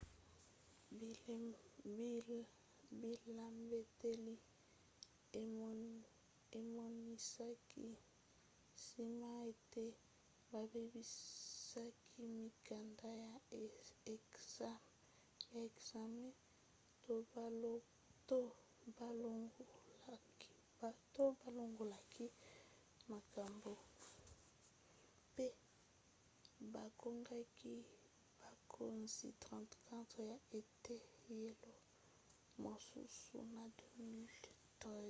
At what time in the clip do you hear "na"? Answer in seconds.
33.53-33.63